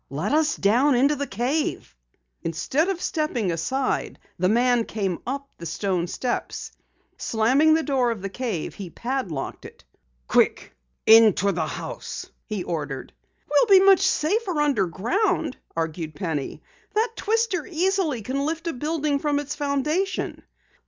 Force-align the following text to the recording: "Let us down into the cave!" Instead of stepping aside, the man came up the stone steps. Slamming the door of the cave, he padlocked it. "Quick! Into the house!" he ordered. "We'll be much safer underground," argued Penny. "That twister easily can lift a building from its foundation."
"Let 0.09 0.33
us 0.33 0.55
down 0.55 0.95
into 0.95 1.15
the 1.15 1.27
cave!" 1.27 1.95
Instead 2.41 2.89
of 2.89 2.99
stepping 2.99 3.51
aside, 3.51 4.17
the 4.39 4.49
man 4.49 4.83
came 4.85 5.19
up 5.27 5.47
the 5.59 5.67
stone 5.67 6.07
steps. 6.07 6.71
Slamming 7.17 7.75
the 7.75 7.83
door 7.83 8.09
of 8.09 8.23
the 8.23 8.27
cave, 8.29 8.73
he 8.73 8.89
padlocked 8.89 9.63
it. 9.63 9.83
"Quick! 10.27 10.75
Into 11.05 11.51
the 11.51 11.67
house!" 11.67 12.25
he 12.47 12.63
ordered. 12.63 13.13
"We'll 13.47 13.79
be 13.79 13.85
much 13.85 13.99
safer 14.01 14.59
underground," 14.59 15.57
argued 15.75 16.15
Penny. 16.15 16.63
"That 16.95 17.09
twister 17.15 17.67
easily 17.67 18.23
can 18.23 18.43
lift 18.43 18.65
a 18.65 18.73
building 18.73 19.19
from 19.19 19.37
its 19.37 19.53
foundation." 19.53 20.41